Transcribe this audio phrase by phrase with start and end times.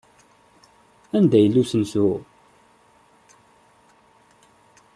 [1.17, 2.07] Anda yella usensu?